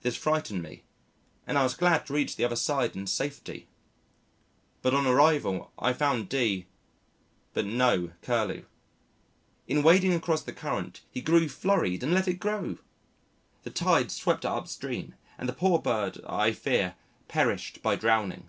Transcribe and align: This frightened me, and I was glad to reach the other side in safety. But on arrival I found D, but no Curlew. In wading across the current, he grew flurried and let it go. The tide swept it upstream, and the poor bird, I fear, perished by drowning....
This 0.00 0.16
frightened 0.16 0.62
me, 0.62 0.84
and 1.46 1.58
I 1.58 1.62
was 1.62 1.74
glad 1.74 2.06
to 2.06 2.14
reach 2.14 2.36
the 2.36 2.44
other 2.46 2.56
side 2.56 2.96
in 2.96 3.06
safety. 3.06 3.68
But 4.80 4.94
on 4.94 5.06
arrival 5.06 5.70
I 5.78 5.92
found 5.92 6.30
D, 6.30 6.68
but 7.52 7.66
no 7.66 8.12
Curlew. 8.22 8.64
In 9.68 9.82
wading 9.82 10.14
across 10.14 10.42
the 10.42 10.54
current, 10.54 11.02
he 11.10 11.20
grew 11.20 11.50
flurried 11.50 12.02
and 12.02 12.14
let 12.14 12.28
it 12.28 12.40
go. 12.40 12.78
The 13.64 13.70
tide 13.70 14.10
swept 14.10 14.46
it 14.46 14.48
upstream, 14.48 15.16
and 15.36 15.46
the 15.46 15.52
poor 15.52 15.78
bird, 15.78 16.22
I 16.26 16.52
fear, 16.52 16.94
perished 17.28 17.82
by 17.82 17.94
drowning.... 17.94 18.48